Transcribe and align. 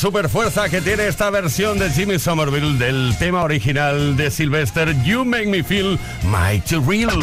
super 0.00 0.30
fuerza 0.30 0.70
que 0.70 0.80
tiene 0.80 1.08
esta 1.08 1.28
versión 1.28 1.78
de 1.78 1.90
Jimmy 1.90 2.18
Somerville 2.18 2.78
del 2.78 3.14
tema 3.18 3.42
original 3.42 4.16
de 4.16 4.30
Sylvester, 4.30 4.96
You 5.04 5.26
Make 5.26 5.46
Me 5.46 5.62
Feel 5.62 5.98
Mighty 6.24 6.76
Real. 6.76 7.20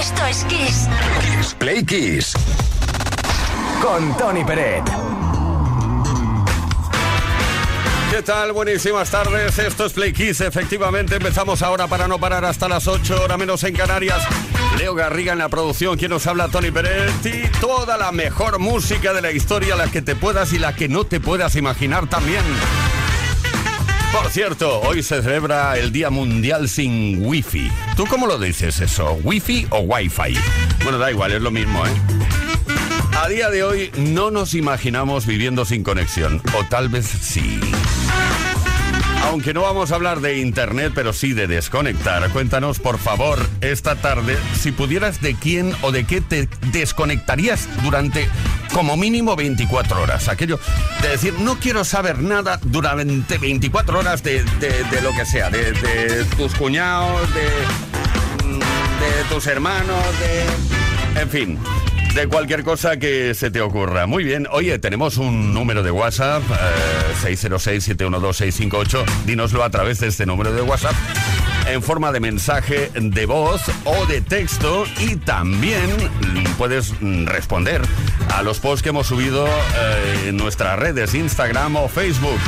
Esto 0.00 0.26
es 0.26 0.44
Kiss. 0.48 0.88
Kiss 1.20 1.54
Play 1.54 1.84
Kiss. 1.84 2.32
Con 3.80 4.16
Tony 4.16 4.44
Peret. 4.44 5.15
¿Qué 8.16 8.22
tal? 8.22 8.52
Buenísimas 8.52 9.10
tardes. 9.10 9.58
Esto 9.58 9.84
es 9.84 9.92
Play 9.92 10.14
Kiss. 10.14 10.40
Efectivamente, 10.40 11.16
empezamos 11.16 11.60
ahora 11.60 11.86
para 11.86 12.08
no 12.08 12.18
parar 12.18 12.46
hasta 12.46 12.66
las 12.66 12.88
8, 12.88 13.24
hora 13.24 13.36
menos 13.36 13.62
en 13.62 13.74
Canarias. 13.74 14.26
Leo 14.78 14.94
Garriga 14.94 15.34
en 15.34 15.38
la 15.38 15.50
producción, 15.50 15.98
quien 15.98 16.12
nos 16.12 16.26
habla 16.26 16.48
Tony 16.48 16.70
Peretti. 16.70 17.42
Toda 17.60 17.98
la 17.98 18.12
mejor 18.12 18.58
música 18.58 19.12
de 19.12 19.20
la 19.20 19.32
historia, 19.32 19.76
la 19.76 19.90
que 19.90 20.00
te 20.00 20.16
puedas 20.16 20.54
y 20.54 20.58
la 20.58 20.74
que 20.74 20.88
no 20.88 21.04
te 21.04 21.20
puedas 21.20 21.56
imaginar 21.56 22.08
también. 22.08 22.42
Por 24.12 24.30
cierto, 24.30 24.80
hoy 24.80 25.02
se 25.02 25.20
celebra 25.20 25.76
el 25.76 25.92
Día 25.92 26.08
Mundial 26.08 26.70
sin 26.70 27.22
Wi-Fi. 27.22 27.70
¿Tú 27.96 28.06
cómo 28.06 28.26
lo 28.26 28.38
dices 28.38 28.80
eso? 28.80 29.12
¿Wi-Fi 29.24 29.66
o 29.68 29.80
Wi-Fi? 29.80 30.38
Bueno, 30.84 30.96
da 30.96 31.10
igual, 31.10 31.32
es 31.32 31.42
lo 31.42 31.50
mismo, 31.50 31.86
¿eh? 31.86 31.90
A 33.22 33.28
día 33.28 33.50
de 33.50 33.64
hoy 33.64 33.90
no 33.96 34.30
nos 34.30 34.54
imaginamos 34.54 35.26
viviendo 35.26 35.64
sin 35.64 35.82
conexión, 35.82 36.42
o 36.54 36.64
tal 36.64 36.88
vez 36.88 37.06
sí. 37.06 37.58
Aunque 39.24 39.52
no 39.52 39.62
vamos 39.62 39.90
a 39.90 39.96
hablar 39.96 40.20
de 40.20 40.38
internet, 40.38 40.92
pero 40.94 41.12
sí 41.12 41.32
de 41.32 41.48
desconectar, 41.48 42.30
cuéntanos 42.30 42.78
por 42.78 42.98
favor 42.98 43.38
esta 43.60 43.96
tarde 43.96 44.36
si 44.56 44.70
pudieras 44.70 45.20
de 45.20 45.34
quién 45.34 45.74
o 45.82 45.90
de 45.90 46.04
qué 46.04 46.20
te 46.20 46.48
desconectarías 46.70 47.68
durante 47.82 48.28
como 48.72 48.96
mínimo 48.96 49.34
24 49.34 50.02
horas. 50.02 50.28
Aquello 50.28 50.60
de 51.02 51.08
decir, 51.08 51.34
no 51.40 51.58
quiero 51.58 51.84
saber 51.84 52.20
nada 52.20 52.60
durante 52.62 53.38
24 53.38 53.98
horas 53.98 54.22
de, 54.22 54.44
lo 55.02 55.12
que 55.12 55.24
sea, 55.24 55.50
de, 55.50 55.72
de 55.72 56.24
tus 56.36 56.54
cuñados, 56.54 57.34
de, 57.34 57.40
de 57.40 59.24
tus 59.28 59.46
hermanos, 59.46 60.04
de... 60.20 61.20
En 61.20 61.30
fin, 61.30 61.58
de 62.16 62.28
cualquier 62.28 62.64
cosa 62.64 62.96
que 62.96 63.34
se 63.34 63.50
te 63.50 63.60
ocurra. 63.60 64.06
Muy 64.06 64.24
bien, 64.24 64.48
oye, 64.50 64.78
tenemos 64.78 65.18
un 65.18 65.52
número 65.52 65.82
de 65.82 65.90
WhatsApp, 65.90 66.42
606-712-658. 67.22 69.02
Eh, 69.02 69.04
Dínoslo 69.26 69.62
a 69.62 69.68
través 69.68 70.00
de 70.00 70.06
este 70.06 70.24
número 70.24 70.50
de 70.50 70.62
WhatsApp 70.62 70.94
en 71.68 71.82
forma 71.82 72.12
de 72.12 72.20
mensaje 72.20 72.90
de 72.94 73.26
voz 73.26 73.60
o 73.84 74.06
de 74.06 74.22
texto 74.22 74.84
y 74.98 75.16
también 75.16 75.90
puedes 76.56 76.94
responder 77.26 77.82
a 78.34 78.42
los 78.42 78.60
posts 78.60 78.82
que 78.82 78.88
hemos 78.88 79.08
subido 79.08 79.46
eh, 79.46 80.28
en 80.28 80.38
nuestras 80.38 80.78
redes, 80.78 81.12
Instagram 81.14 81.76
o 81.76 81.86
Facebook. 81.88 82.38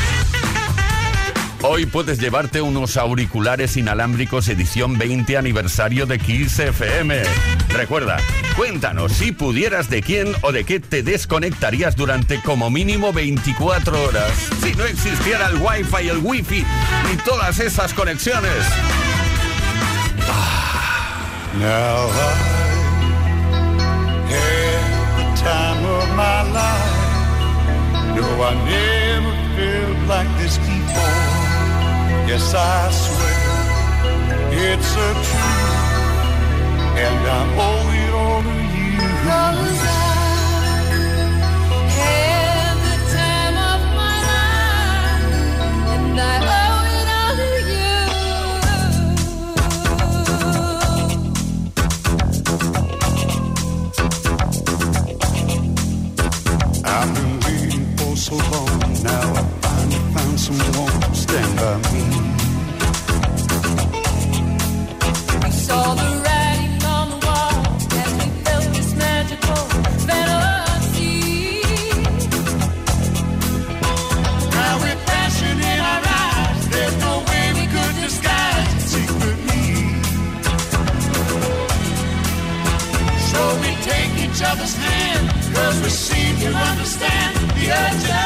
Hoy 1.63 1.87
puedes 1.87 2.21
llevarte 2.21 2.63
unos 2.63 2.97
auriculares 2.97 3.77
inalámbricos 3.77 4.49
edición 4.49 4.97
20 4.97 5.37
aniversario 5.37 6.07
de 6.07 6.21
Kiss 6.21 6.61
FM. 6.61 7.21
Recuerda, 7.71 8.19
cuéntanos 8.57 9.13
si 9.13 9.33
pudieras 9.33 9.91
de 9.91 10.01
quién 10.01 10.33
o 10.43 10.53
de 10.53 10.63
qué 10.63 10.79
te 10.79 11.03
desconectarías 11.03 11.97
durante 11.97 12.41
como 12.43 12.71
mínimo 12.71 13.13
24 13.13 14.05
horas. 14.05 14.31
Si 14.63 14.73
no 14.75 14.85
existiera 14.85 15.49
el 15.49 15.57
Wi-Fi, 15.57 16.09
el 16.09 16.19
Wi-Fi 16.19 16.65
y 17.13 17.17
todas 17.25 17.59
esas 17.59 17.93
conexiones. 17.93 18.65
Yes, 32.29 32.53
I 32.53 32.91
swear 32.91 33.39
it's 34.53 34.93
a 35.07 35.11
truth, 35.29 35.97
and 37.05 37.21
I 37.27 37.41
owe 37.57 37.89
it 38.03 38.13
all 38.23 38.43
to 38.43 38.57
you. 38.77 39.01
Cause 39.25 39.83
I 39.83 40.13
had 41.97 42.75
the 42.87 42.97
time 43.17 43.57
of 43.73 43.81
my 43.97 44.17
life, 44.29 45.33
and 45.95 46.21
I 46.21 46.58
yeah 87.79 88.18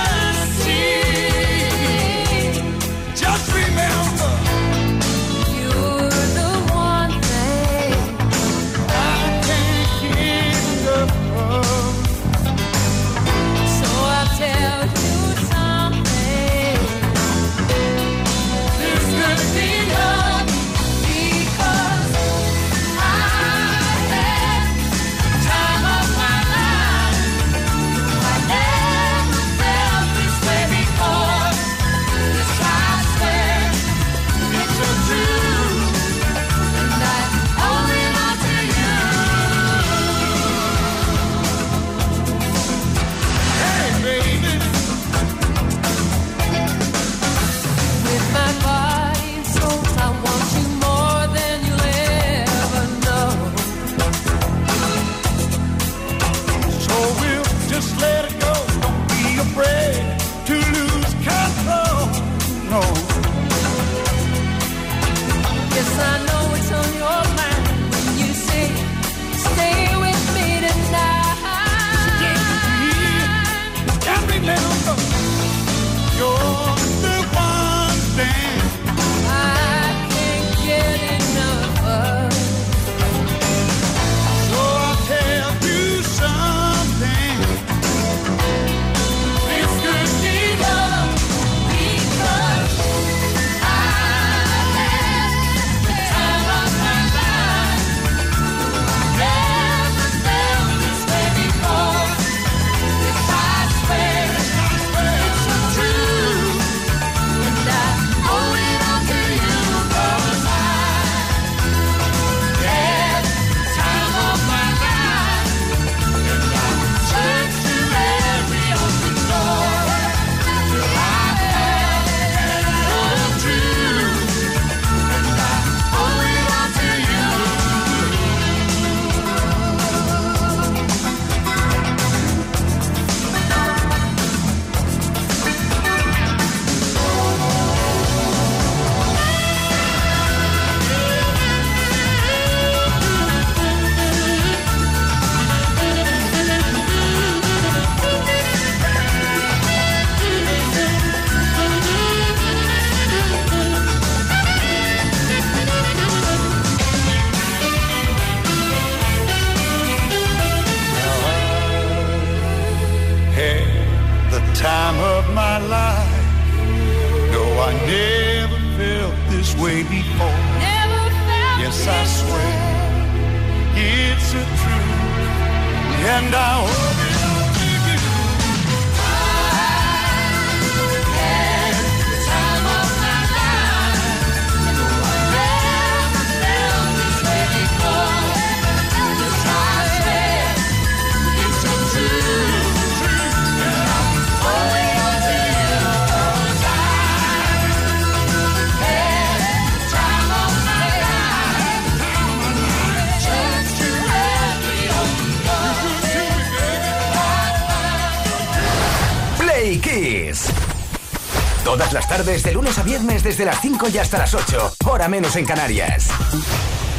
y 213.88 213.98
hasta 213.98 214.18
las 214.18 214.32
8, 214.32 214.74
hora 214.86 215.08
menos 215.08 215.34
en 215.34 215.44
Canarias. 215.44 216.08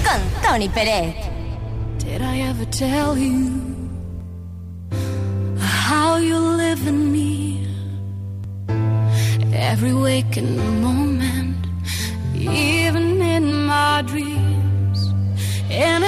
Con 0.04 0.22
Tony 0.42 0.68
Pérez. 0.68 1.16
Did 2.00 2.22
I 2.22 2.42
ever 2.42 2.66
tell 2.66 3.18
you 3.18 3.52
how 5.58 6.18
you 6.18 6.38
live 6.38 6.86
in 6.88 7.12
me? 7.12 7.68
Every 9.54 9.94
waking 9.94 10.82
moment, 10.82 11.66
even 12.36 13.22
in 13.22 13.66
my 13.66 14.04
dreams. 14.06 15.14
And 15.70 16.04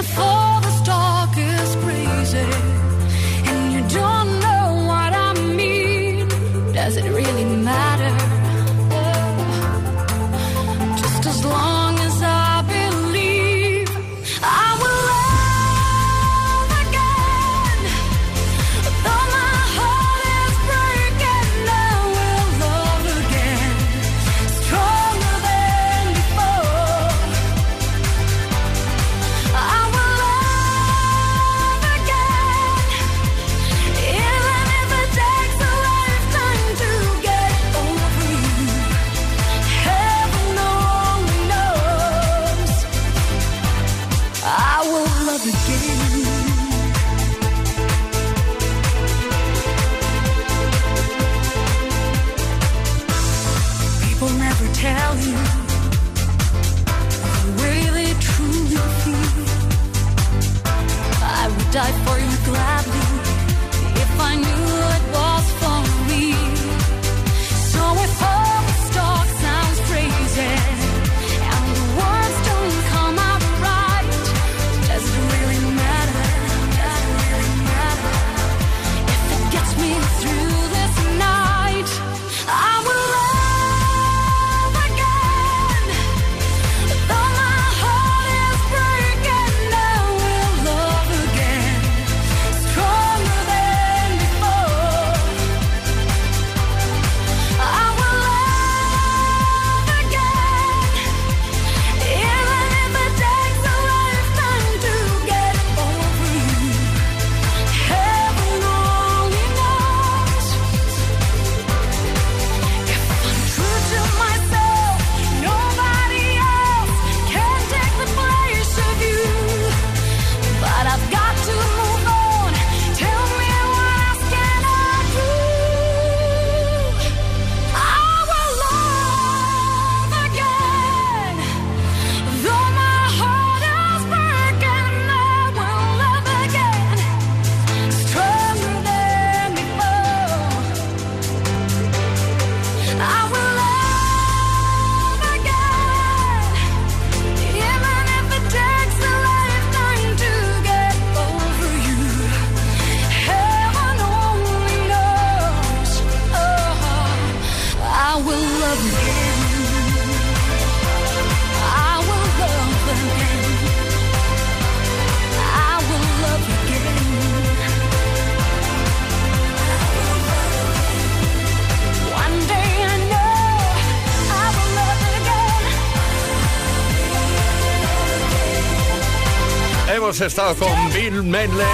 estado 180.25 180.55
con 180.55 180.93
Bill 180.93 181.23
Medley, 181.23 181.65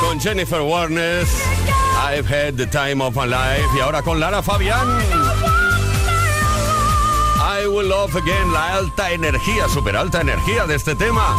con 0.00 0.20
Jennifer 0.20 0.60
Warnes, 0.60 1.28
I've 1.98 2.26
had 2.26 2.54
the 2.56 2.66
time 2.66 3.00
of 3.00 3.14
my 3.16 3.26
life 3.26 3.66
y 3.74 3.80
ahora 3.80 4.02
con 4.02 4.20
Lara 4.20 4.42
Fabián. 4.42 4.86
I 7.40 7.66
will 7.66 7.88
love 7.88 8.14
again, 8.16 8.52
la 8.52 8.74
alta 8.74 9.12
energía, 9.12 9.66
super 9.68 9.96
alta 9.96 10.20
energía 10.20 10.66
de 10.66 10.74
este 10.74 10.94
tema. 10.94 11.36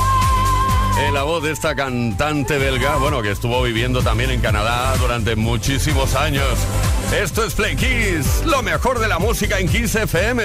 En 0.99 1.13
la 1.13 1.23
voz 1.23 1.43
de 1.43 1.51
esta 1.51 1.75
cantante 1.75 2.57
belga, 2.57 2.97
bueno, 2.97 3.21
que 3.21 3.31
estuvo 3.31 3.61
viviendo 3.61 4.01
también 4.01 4.31
en 4.31 4.41
Canadá 4.41 4.95
durante 4.97 5.35
muchísimos 5.35 6.15
años. 6.15 6.57
Esto 7.13 7.45
es 7.45 7.53
Play 7.53 7.75
Kiss, 7.75 8.43
lo 8.45 8.63
mejor 8.63 8.99
de 8.99 9.07
la 9.07 9.19
música 9.19 9.59
en 9.59 9.69
Kiss 9.69 9.95
FM. 9.95 10.43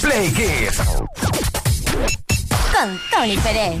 Play 0.00 0.32
Kiss. 0.32 0.78
Con 2.72 3.00
Tony 3.12 3.36
Pérez. 3.38 3.80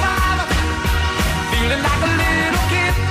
feeling 1.61 1.83
like 1.83 2.01
a 2.01 2.11
little 2.17 2.69
kid. 2.71 3.10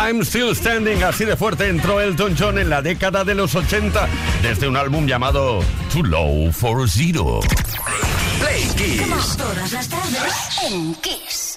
I'm 0.00 0.22
Still 0.22 0.54
Standing, 0.54 1.02
así 1.02 1.24
de 1.24 1.36
fuerte 1.36 1.68
entró 1.68 2.00
Elton 2.00 2.36
John 2.38 2.56
en 2.56 2.70
la 2.70 2.80
década 2.82 3.24
de 3.24 3.34
los 3.34 3.56
80 3.56 4.08
desde 4.42 4.68
un 4.68 4.76
álbum 4.76 5.06
llamado 5.06 5.58
Too 5.92 6.04
Low 6.04 6.52
for 6.52 6.88
Zero. 6.88 7.40
Play 8.38 8.62
Kiss. 8.76 9.36
Todas 9.36 9.72
las 9.72 9.88
tardes 9.88 10.60
en 10.70 10.94
Kiss. 10.94 11.56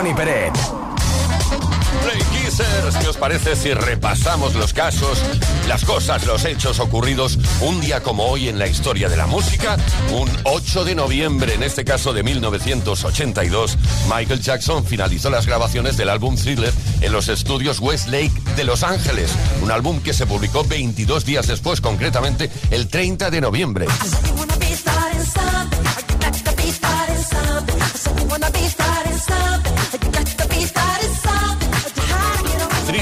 Tony 0.00 0.14
Peret. 0.14 0.54
Play 2.02 2.22
Kissers, 2.32 2.96
¿qué 2.96 3.08
os 3.08 3.18
parece 3.18 3.54
si 3.54 3.74
repasamos 3.74 4.54
los 4.54 4.72
casos, 4.72 5.18
las 5.68 5.84
cosas, 5.84 6.24
los 6.24 6.46
hechos 6.46 6.78
ocurridos 6.80 7.38
un 7.60 7.82
día 7.82 8.02
como 8.02 8.24
hoy 8.24 8.48
en 8.48 8.58
la 8.58 8.66
historia 8.66 9.10
de 9.10 9.18
la 9.18 9.26
música? 9.26 9.76
Un 10.10 10.30
8 10.44 10.86
de 10.86 10.94
noviembre, 10.94 11.52
en 11.52 11.62
este 11.62 11.84
caso 11.84 12.14
de 12.14 12.22
1982, 12.22 13.76
Michael 14.08 14.40
Jackson 14.40 14.86
finalizó 14.86 15.28
las 15.28 15.44
grabaciones 15.44 15.98
del 15.98 16.08
álbum 16.08 16.34
Thriller 16.34 16.72
en 17.02 17.12
los 17.12 17.28
estudios 17.28 17.78
Westlake 17.78 18.32
de 18.56 18.64
Los 18.64 18.82
Ángeles, 18.82 19.30
un 19.60 19.70
álbum 19.70 20.00
que 20.00 20.14
se 20.14 20.24
publicó 20.24 20.64
22 20.64 21.26
días 21.26 21.46
después, 21.46 21.82
concretamente 21.82 22.50
el 22.70 22.88
30 22.88 23.28
de 23.28 23.40
noviembre. 23.42 23.86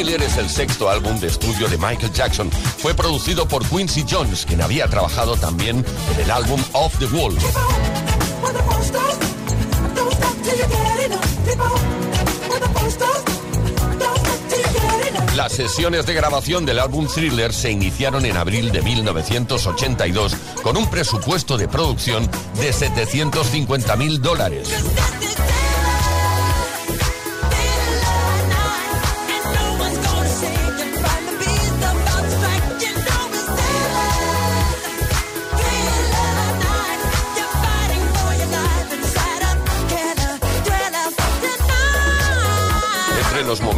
Es 0.08 0.38
el 0.38 0.48
sexto 0.48 0.88
álbum 0.88 1.20
de 1.20 1.26
estudio 1.26 1.68
de 1.68 1.76
Michael 1.76 2.10
Jackson. 2.10 2.50
Fue 2.50 2.94
producido 2.94 3.46
por 3.46 3.62
Quincy 3.68 4.06
Jones, 4.08 4.46
quien 4.46 4.62
había 4.62 4.88
trabajado 4.88 5.36
también 5.36 5.84
en 6.14 6.20
el 6.20 6.30
álbum 6.30 6.58
Off 6.72 6.98
the 6.98 7.04
Wall. 7.04 7.36
Las 15.36 15.52
sesiones 15.52 16.06
de 16.06 16.14
grabación 16.14 16.64
del 16.64 16.78
álbum 16.78 17.06
Thriller 17.06 17.52
se 17.52 17.70
iniciaron 17.70 18.24
en 18.24 18.38
abril 18.38 18.72
de 18.72 18.80
1982 18.80 20.34
con 20.62 20.78
un 20.78 20.88
presupuesto 20.88 21.58
de 21.58 21.68
producción 21.68 22.28
de 22.58 22.72
750 22.72 23.96
mil 23.96 24.22
dólares. 24.22 24.70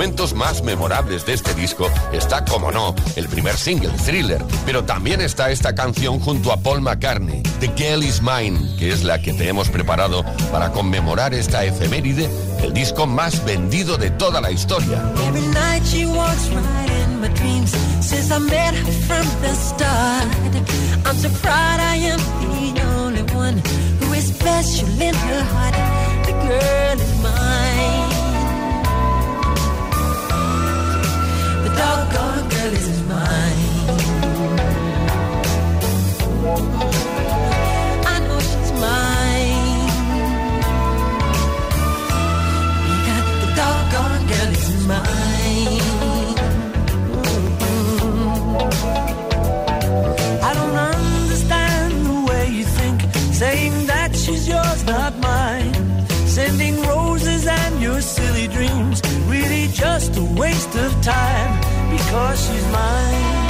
Momentos 0.01 0.33
más 0.33 0.63
memorables 0.63 1.27
de 1.27 1.35
este 1.35 1.53
disco 1.53 1.87
está, 2.11 2.43
como 2.47 2.73
no, 2.73 2.95
el 3.17 3.29
primer 3.29 3.55
single, 3.59 3.91
Thriller, 4.03 4.43
pero 4.65 4.83
también 4.83 5.21
está 5.21 5.51
esta 5.51 5.75
canción 5.75 6.19
junto 6.21 6.53
a 6.53 6.57
Paul 6.57 6.81
McCartney, 6.81 7.43
The 7.61 7.71
Girl 7.77 8.03
Is 8.03 8.23
Mine, 8.23 8.77
que 8.79 8.93
es 8.93 9.05
la 9.05 9.21
que 9.21 9.35
te 9.35 9.47
hemos 9.47 9.69
preparado 9.69 10.25
para 10.51 10.73
conmemorar 10.73 11.35
esta 11.35 11.67
efeméride, 11.67 12.31
el 12.63 12.73
disco 12.73 13.07
más 13.07 13.45
vendido 13.45 13.99
de 13.99 14.09
toda 14.09 14.41
la 14.41 14.51
historia. 14.51 15.03
Doggone 31.91 32.49
girl 32.55 32.73
is 32.83 33.03
mine. 33.13 33.73
I 38.13 38.17
know 38.27 38.41
she's 38.51 38.73
mine. 38.85 39.89
Because 42.91 43.29
the 43.43 43.51
doggone 43.61 44.25
girl 44.33 44.51
is 44.61 44.71
mine. 44.93 45.83
I 50.49 50.51
don't 50.59 50.79
understand 50.95 51.93
the 52.11 52.19
way 52.29 52.45
you 52.59 52.67
think, 52.79 52.99
saying 53.43 53.75
that 53.93 54.11
she's 54.15 54.47
yours, 54.53 54.81
not 54.85 55.13
mine. 55.19 55.75
Sending 56.37 56.77
roses 56.83 57.47
and 57.49 57.83
your 57.83 58.01
silly 58.01 58.47
dreams, 58.57 59.03
really 59.27 59.67
just 59.73 60.17
a 60.17 60.25
waste 60.41 60.75
of 60.77 60.91
time 61.03 61.70
because 62.11 62.45
she's 62.45 62.67
mine. 62.73 63.50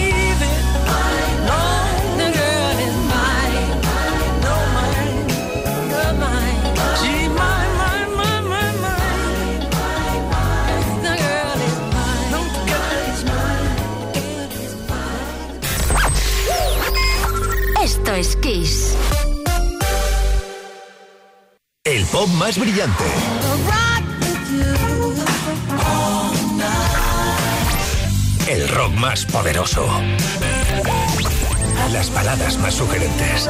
es. 18.21 18.95
El 21.83 22.05
pop 22.05 22.29
más 22.37 22.59
brillante. 22.59 23.03
El 28.47 28.69
rock 28.69 28.93
más 28.93 29.25
poderoso. 29.25 29.87
Las 31.91 32.13
baladas 32.13 32.57
más 32.59 32.75
sugerentes. 32.75 33.49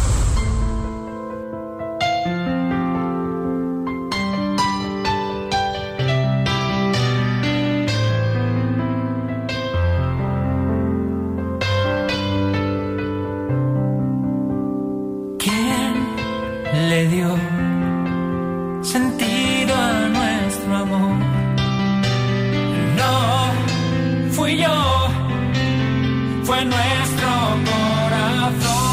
Nuestro 26.65 27.29
corazón. 27.65 28.90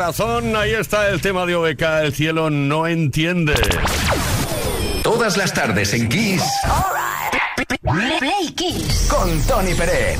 Corazón, 0.00 0.56
ahí 0.56 0.72
está 0.72 1.10
el 1.10 1.20
tema 1.20 1.44
de 1.44 1.54
OBK, 1.54 1.82
el 2.04 2.14
cielo 2.14 2.48
no 2.48 2.86
entiende. 2.86 3.52
Todas 5.02 5.36
las 5.36 5.52
tardes 5.52 5.92
en 5.92 6.08
Kiss 6.08 6.42
Play 8.18 8.50
Kiss. 8.56 9.08
con 9.10 9.38
Tony 9.42 9.74
Pérez. 9.74 10.18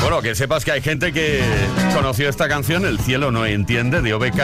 Bueno, 0.00 0.22
que 0.22 0.34
sepas 0.34 0.64
que 0.64 0.72
hay 0.72 0.80
gente 0.80 1.12
que 1.12 1.42
conoció 1.94 2.30
esta 2.30 2.48
canción, 2.48 2.86
El 2.86 2.98
cielo 2.98 3.30
no 3.30 3.44
entiende, 3.44 4.00
de 4.00 4.14
OBK, 4.14 4.40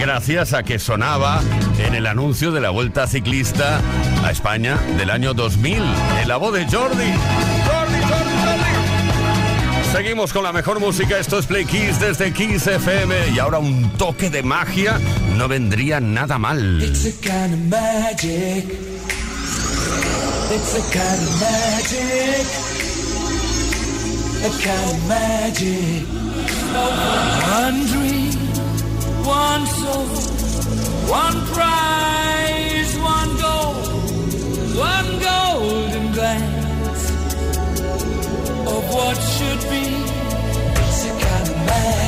gracias 0.00 0.54
a 0.54 0.64
que 0.64 0.80
sonaba 0.80 1.40
en 1.78 1.94
el 1.94 2.08
anuncio 2.08 2.50
de 2.50 2.60
la 2.60 2.70
Vuelta 2.70 3.06
Ciclista 3.06 3.80
a 4.24 4.32
España 4.32 4.76
del 4.96 5.10
año 5.10 5.34
2000, 5.34 5.84
en 6.20 6.26
la 6.26 6.36
voz 6.36 6.52
de 6.52 6.66
Jordi. 6.66 7.12
Seguimos 9.92 10.32
con 10.32 10.42
la 10.42 10.52
mejor 10.52 10.80
música, 10.80 11.18
esto 11.18 11.38
es 11.38 11.46
Play 11.46 11.64
Kiss 11.64 11.98
desde 11.98 12.32
Kiss 12.32 12.66
FM 12.66 13.30
y 13.34 13.38
ahora 13.38 13.58
un 13.58 13.90
toque 13.96 14.28
de 14.28 14.42
magia 14.42 15.00
no 15.36 15.48
vendría 15.48 15.98
nada 15.98 16.38
mal. 16.38 16.82
It's 16.82 17.06
a 17.06 17.12
kind 17.22 17.54
of 17.54 17.60
magic. 17.68 18.64
It's 20.50 20.74
a 20.74 20.82
kind 20.92 21.22
of 21.22 21.40
magic. 21.40 22.46
A 24.44 24.50
kind 24.62 24.90
of 24.90 25.08
magic. 25.08 26.06
One 27.64 27.86
dream, 27.86 28.34
one 29.24 29.66
soul, 29.66 30.06
one 31.08 31.46
prize, 31.54 32.96
one 32.98 33.36
goal, 33.38 33.74
one 34.76 35.18
golden 35.18 36.12
glance 36.12 36.67
of 38.76 38.94
what 38.94 39.16
should 39.16 39.62
be. 39.70 39.84
It's 40.84 41.04
a 41.06 41.12
kind 41.24 41.48
of 41.48 41.56
magic. 41.66 42.07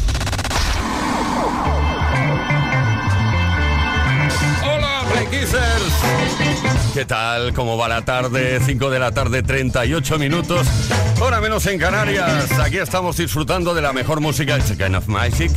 ¿Qué 6.93 7.05
tal? 7.05 7.53
¿Cómo 7.53 7.77
va 7.77 7.87
la 7.87 8.03
tarde? 8.03 8.59
5 8.65 8.89
de 8.89 8.99
la 8.99 9.11
tarde, 9.11 9.43
38 9.43 10.19
minutos. 10.19 10.67
Hora 11.21 11.39
menos 11.39 11.65
en 11.67 11.79
Canarias. 11.79 12.51
Aquí 12.59 12.77
estamos 12.77 13.15
disfrutando 13.17 13.73
de 13.73 13.81
la 13.81 13.93
mejor 13.93 14.19
música, 14.19 14.57
It's 14.57 14.71
Kind 14.71 14.95
of 14.95 15.07
Magic. 15.07 15.51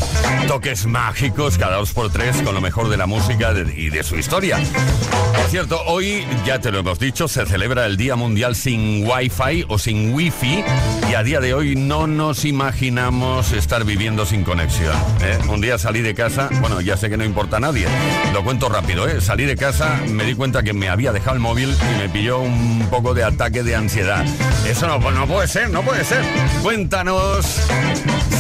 Toques 0.47 0.87
mágicos 0.87 1.59
cada 1.59 1.77
dos 1.77 1.93
por 1.93 2.13
tres 2.13 2.37
con 2.43 2.55
lo 2.55 2.61
mejor 2.61 2.89
de 2.89 2.97
la 2.99 3.07
música 3.07 3.53
de- 3.53 3.73
y 3.75 3.89
de 3.91 4.03
su 4.05 4.17
historia. 4.17 4.59
Por 5.37 5.47
cierto, 5.51 5.81
hoy, 5.87 6.25
ya 6.47 6.61
te 6.61 6.71
lo 6.71 6.81
hemos 6.81 6.99
dicho, 6.99 7.27
se 7.27 7.45
celebra 7.47 7.87
el 7.87 7.97
Día 7.97 8.15
Mundial 8.15 8.55
sin 8.55 9.05
Wi-Fi 9.09 9.65
o 9.69 9.79
sin 9.79 10.13
Wi-Fi. 10.15 10.65
Y 11.11 11.15
a 11.15 11.23
día 11.23 11.41
de 11.41 11.55
hoy 11.55 11.75
no 11.77 12.07
nos 12.07 12.45
imaginamos 12.45 13.53
estar 13.53 13.85
viviendo 13.85 14.25
sin 14.27 14.45
conexión. 14.45 14.95
¿eh? 15.23 15.39
Un 15.49 15.61
día 15.61 15.79
salí 15.79 16.01
de 16.01 16.15
casa, 16.15 16.49
bueno, 16.61 16.81
ya 16.81 16.97
sé 16.97 17.09
que 17.11 17.17
no 17.17 17.25
importa 17.25 17.57
a 17.57 17.61
nadie. 17.61 17.87
Lo 18.33 18.45
cuento 18.45 18.69
rápido, 18.69 19.09
¿eh? 19.09 19.21
Salí 19.21 19.45
de 19.47 19.57
casa, 19.57 19.99
me 20.09 20.25
di 20.25 20.35
cuenta 20.35 20.63
que 20.63 20.73
me 20.73 20.89
había 20.95 21.13
dejado 21.13 21.35
el 21.35 21.41
móvil 21.41 21.77
y 21.93 21.99
me 21.99 22.09
pilló 22.09 22.39
un 22.39 22.87
poco 22.89 23.15
de 23.15 23.25
ataque 23.25 23.65
de 23.65 23.75
ansiedad. 23.75 24.25
Eso 24.65 24.87
no, 24.87 25.11
no 25.11 25.27
puede 25.27 25.49
ser, 25.49 25.69
no 25.71 25.83
puede 25.83 26.05
ser. 26.05 26.23
Cuéntanos 26.63 27.45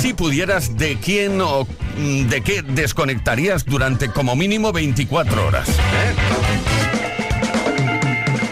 si 0.00 0.14
pudieras 0.14 0.76
de 0.76 0.96
quién 0.96 1.40
o 1.40 1.66
mm, 1.98 2.28
de 2.28 2.42
qué 2.42 2.62
desconectarías 2.62 3.64
durante 3.64 4.08
como 4.08 4.36
mínimo 4.36 4.72
24 4.72 5.48
horas. 5.48 5.68
¿eh? 5.68 7.13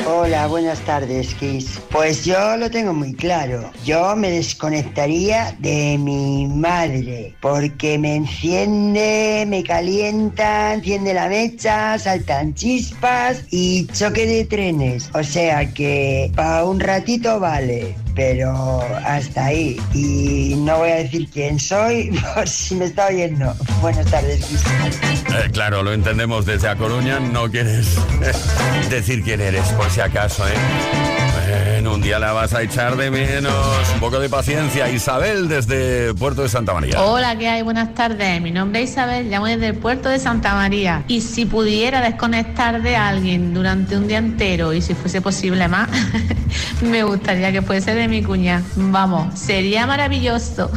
Hola, 0.04 0.48
buenas 0.48 0.80
tardes, 0.80 1.32
Kiss. 1.34 1.78
Pues 1.90 2.24
yo 2.24 2.56
lo 2.56 2.68
tengo 2.70 2.92
muy 2.92 3.14
claro. 3.14 3.70
Yo 3.84 4.16
me 4.16 4.32
desconectaría 4.32 5.56
de 5.60 5.96
mi 5.96 6.46
madre 6.46 7.36
porque 7.40 7.98
me 7.98 8.16
enciende, 8.16 9.44
me 9.46 9.62
calienta, 9.62 10.74
enciende 10.74 11.14
la 11.14 11.28
mecha, 11.28 11.96
saltan 12.00 12.52
chispas 12.54 13.44
y 13.50 13.86
choque 13.86 14.26
de 14.26 14.44
trenes. 14.44 15.08
O 15.14 15.22
sea 15.22 15.72
que 15.72 16.32
para 16.34 16.64
un 16.64 16.80
ratito 16.80 17.38
vale. 17.38 17.94
Pero 18.14 18.82
hasta 19.04 19.46
ahí. 19.46 19.80
Y 19.94 20.54
no 20.56 20.78
voy 20.78 20.90
a 20.90 20.96
decir 20.96 21.28
quién 21.30 21.58
soy 21.58 22.10
por 22.34 22.48
si 22.48 22.74
me 22.74 22.86
está 22.86 23.06
oyendo. 23.06 23.54
Buenas 23.80 24.06
tardes. 24.06 24.44
Eh, 24.44 25.50
claro, 25.52 25.82
lo 25.82 25.92
entendemos 25.92 26.46
desde 26.46 26.68
A 26.68 26.76
Coruña. 26.76 27.20
No 27.20 27.50
quieres 27.50 27.96
decir 28.90 29.22
quién 29.22 29.40
eres, 29.40 29.64
por 29.70 29.90
si 29.90 30.00
acaso, 30.00 30.46
¿eh? 30.46 31.21
Bueno, 31.48 31.94
un 31.94 32.02
día 32.02 32.18
la 32.18 32.32
vas 32.32 32.54
a 32.54 32.62
echar 32.62 32.96
de 32.96 33.10
menos. 33.10 33.52
Un 33.94 34.00
poco 34.00 34.20
de 34.20 34.28
paciencia. 34.28 34.88
Isabel, 34.88 35.48
desde 35.48 36.14
Puerto 36.14 36.42
de 36.42 36.48
Santa 36.48 36.72
María. 36.72 37.02
Hola, 37.02 37.36
¿qué 37.36 37.48
hay? 37.48 37.62
Buenas 37.62 37.94
tardes. 37.94 38.40
Mi 38.40 38.50
nombre 38.50 38.82
es 38.82 38.90
Isabel, 38.90 39.28
llamo 39.28 39.46
desde 39.46 39.68
el 39.68 39.74
puerto 39.74 40.08
de 40.08 40.18
Santa 40.18 40.54
María. 40.54 41.02
Y 41.08 41.20
si 41.20 41.44
pudiera 41.44 42.00
desconectar 42.00 42.82
de 42.82 42.96
alguien 42.96 43.54
durante 43.54 43.96
un 43.96 44.06
día 44.06 44.18
entero 44.18 44.72
y 44.72 44.80
si 44.80 44.94
fuese 44.94 45.20
posible 45.20 45.66
más, 45.66 45.88
me 46.80 47.02
gustaría 47.02 47.50
que 47.50 47.62
fuese 47.62 47.94
de 47.94 48.06
mi 48.06 48.22
cuña. 48.22 48.62
Vamos, 48.76 49.38
sería 49.38 49.86
maravilloso. 49.86 50.70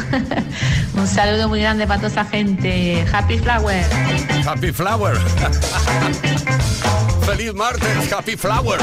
un 0.95 1.07
saludo 1.07 1.47
muy 1.47 1.61
grande 1.61 1.85
para 1.85 1.99
toda 1.99 2.11
esa 2.11 2.25
gente. 2.25 3.05
Happy 3.11 3.37
Flower. 3.37 3.85
Happy 4.45 4.71
Flower. 4.71 5.17
Feliz 7.25 7.53
martes, 7.53 8.11
Happy 8.11 8.35
Flower. 8.35 8.79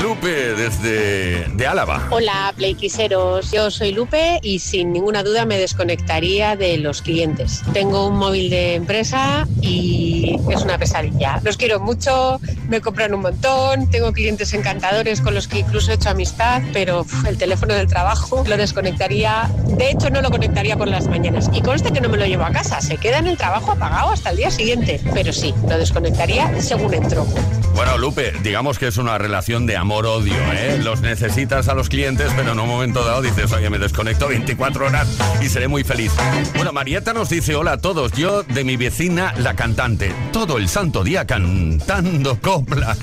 Lupe, 0.00 0.54
desde 0.54 1.48
de 1.54 1.66
Álava. 1.66 2.06
Hola, 2.10 2.52
Playquiseros. 2.56 3.50
Yo 3.50 3.70
soy 3.70 3.92
Lupe 3.92 4.40
y 4.42 4.58
sin 4.58 4.92
ninguna 4.92 5.22
duda 5.22 5.46
me 5.46 5.58
desconectaría 5.58 6.56
de 6.56 6.76
los 6.78 7.02
clientes. 7.02 7.62
Tengo 7.72 8.06
un 8.06 8.16
móvil 8.16 8.50
de 8.50 8.74
empresa 8.74 9.46
y 9.62 10.38
es 10.50 10.62
una 10.62 10.78
pesadilla. 10.78 11.40
Los 11.42 11.56
quiero 11.56 11.80
mucho, 11.80 12.40
me 12.68 12.80
compran 12.80 13.14
un 13.14 13.22
montón, 13.22 13.88
tengo 13.90 14.12
clientes 14.12 14.52
encantadores 14.52 15.20
con 15.20 15.34
los 15.34 15.48
que 15.48 15.60
incluso 15.60 15.92
he 15.92 15.94
hecho 15.94 16.10
amistad, 16.10 16.62
pero 16.72 17.00
uf, 17.00 17.24
el 17.24 17.38
teléfono 17.38 17.74
del 17.74 17.86
trabajo 17.86 18.44
lo 18.46 18.56
desconectaría. 18.56 19.50
De 19.66 19.90
hecho, 19.90 20.10
no 20.10 20.20
lo 20.20 20.30
conectaría 20.30 20.76
por 20.76 20.88
las 20.88 21.06
mañanas. 21.08 21.48
Y 21.52 21.62
conste 21.62 21.92
que 21.92 22.00
no 22.00 22.08
me 22.08 22.18
lo 22.18 22.26
llevo 22.26 22.44
a 22.44 22.50
casa, 22.50 22.80
se 22.80 22.96
queda 22.96 23.18
en 23.18 23.28
el 23.28 23.36
trabajo 23.36 23.72
apagado 23.72 24.10
hasta 24.10 24.30
el 24.30 24.36
día 24.36 24.50
siguiente. 24.50 25.00
Pero 25.14 25.32
sí, 25.32 25.54
lo 25.68 25.78
desconectaría 25.78 26.60
según 26.60 26.94
entro. 26.94 27.26
Bueno, 27.74 27.98
Lupe, 27.98 28.32
digamos 28.42 28.78
que 28.78 28.86
es 28.86 28.96
una 28.96 29.18
relación 29.18 29.66
de 29.66 29.75
amor-odio, 29.76 30.34
¿eh? 30.52 30.78
Los 30.82 31.00
necesitas 31.00 31.68
a 31.68 31.74
los 31.74 31.88
clientes, 31.88 32.32
pero 32.36 32.52
en 32.52 32.60
un 32.60 32.68
momento 32.68 33.04
dado 33.04 33.22
dices, 33.22 33.52
oye, 33.52 33.68
me 33.70 33.78
desconecto 33.78 34.28
24 34.28 34.86
horas 34.86 35.08
y 35.42 35.48
seré 35.48 35.68
muy 35.68 35.84
feliz. 35.84 36.12
Bueno, 36.54 36.72
Marieta 36.72 37.12
nos 37.12 37.28
dice, 37.28 37.56
hola 37.56 37.72
a 37.72 37.78
todos, 37.78 38.12
yo 38.12 38.42
de 38.42 38.64
mi 38.64 38.76
vecina, 38.76 39.34
la 39.38 39.54
cantante, 39.54 40.12
todo 40.32 40.58
el 40.58 40.68
santo 40.68 41.04
día 41.04 41.26
cantando 41.26 42.40
copla. 42.40 42.96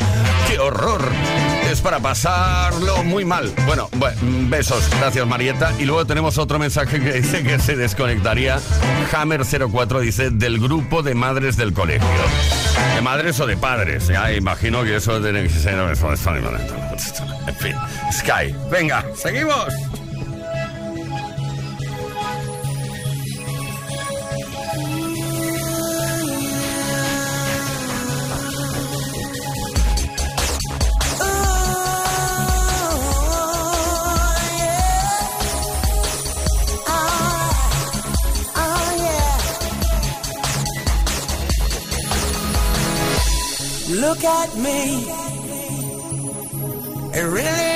¡Qué 0.47 0.59
horror! 0.59 1.01
Es 1.69 1.81
para 1.81 1.99
pasarlo 1.99 3.03
muy 3.03 3.25
mal. 3.25 3.51
Bueno, 3.65 3.89
bueno, 3.97 4.17
besos, 4.49 4.89
gracias 4.99 5.25
Marieta. 5.25 5.73
Y 5.79 5.85
luego 5.85 6.05
tenemos 6.05 6.37
otro 6.37 6.59
mensaje 6.59 6.99
que 6.99 7.13
dice 7.13 7.43
que 7.43 7.59
se 7.59 7.75
desconectaría. 7.75 8.59
Hammer04 9.11 9.99
dice, 9.99 10.29
del 10.29 10.59
grupo 10.59 11.03
de 11.03 11.15
madres 11.15 11.57
del 11.57 11.73
colegio. 11.73 12.07
¿De 12.95 13.01
madres 13.01 13.39
o 13.39 13.47
de 13.47 13.57
padres? 13.57 14.07
Ya 14.07 14.31
imagino 14.33 14.83
que 14.83 14.97
eso 14.97 15.19
tiene 15.21 15.43
que 15.43 15.49
ser... 15.49 15.73
En 17.47 17.55
fin, 17.55 17.75
Sky. 18.11 18.55
Venga, 18.69 19.03
seguimos. 19.15 19.73
Look 43.89 44.23
at 44.25 44.57
me 44.57 45.22
really 47.29 47.72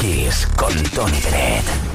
Kiss 0.00 0.46
con 0.56 0.72
Tony 0.94 1.20
Dredd. 1.20 1.87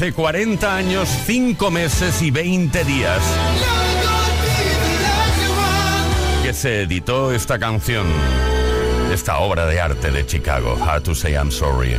hace 0.00 0.14
40 0.14 0.76
años, 0.76 1.10
5 1.26 1.70
meses 1.70 2.22
y 2.22 2.30
20 2.30 2.84
días 2.84 3.20
que 6.42 6.54
se 6.54 6.84
editó 6.84 7.32
esta 7.32 7.58
canción, 7.58 8.06
esta 9.12 9.40
obra 9.40 9.66
de 9.66 9.78
arte 9.78 10.10
de 10.10 10.24
Chicago, 10.24 10.78
How 10.80 11.02
to 11.02 11.14
Say 11.14 11.34
I'm 11.34 11.50
Sorry. 11.50 11.96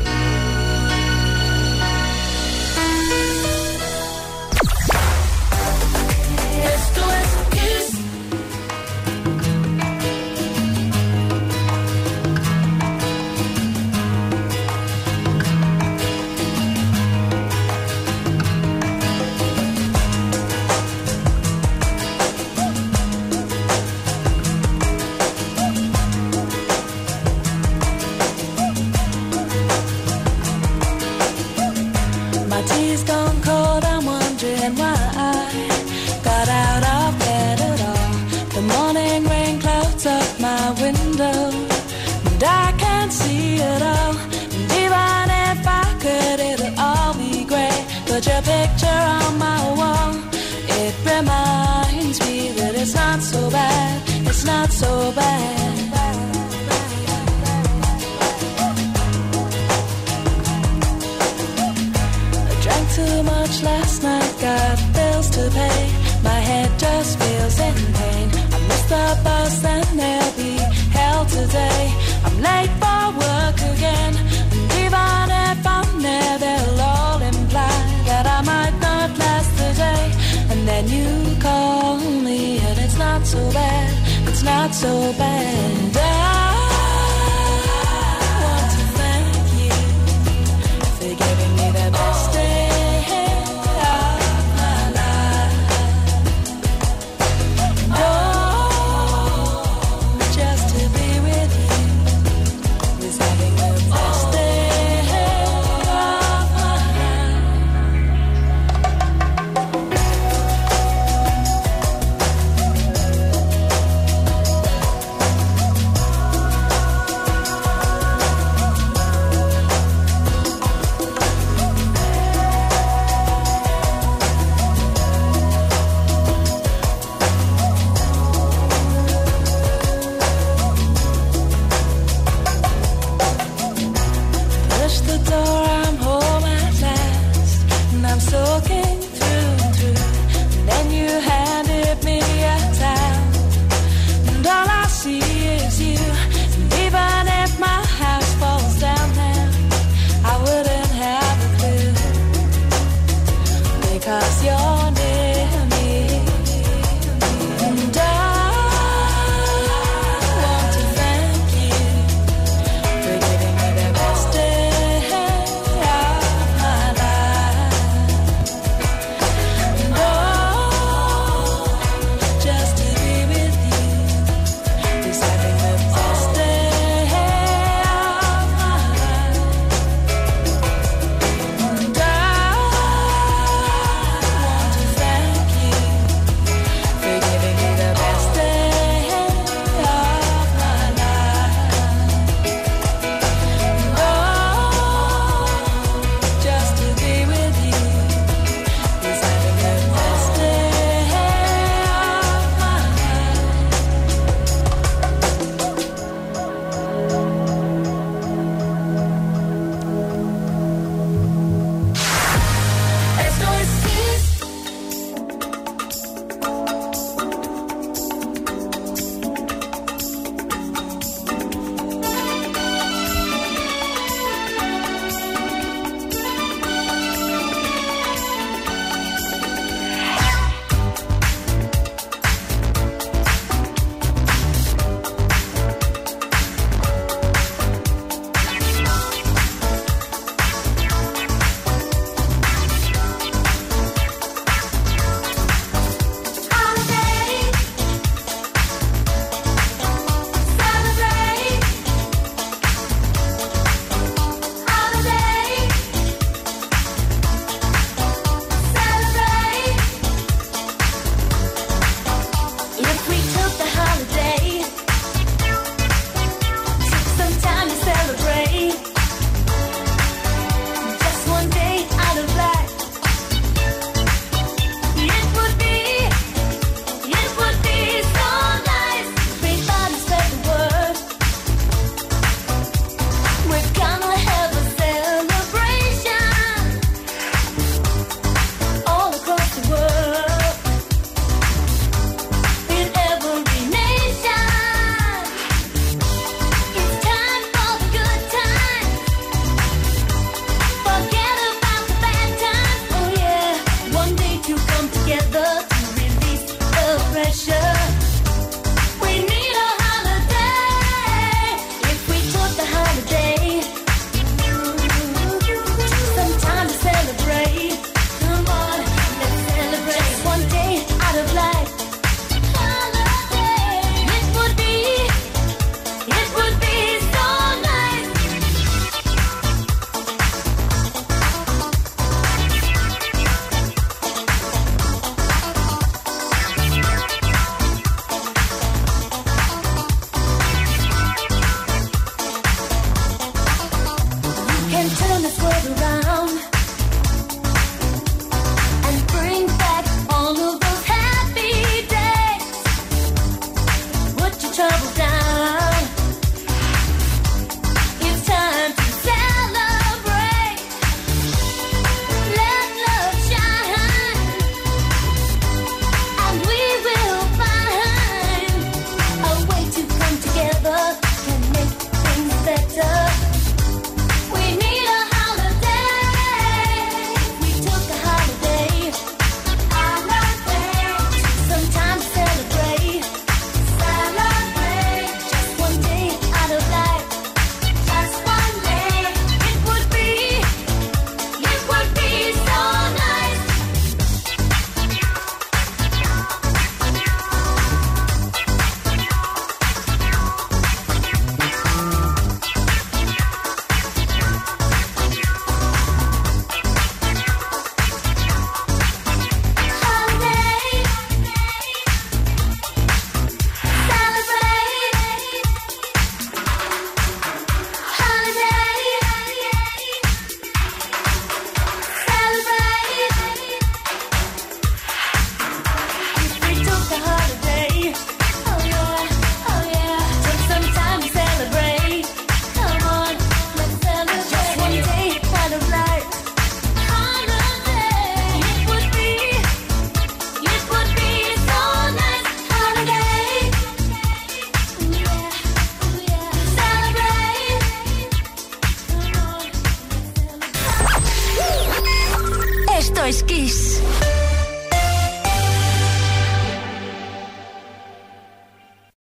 so 84.71 85.11
bad. 85.17 85.70